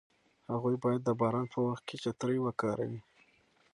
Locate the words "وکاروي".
2.41-3.01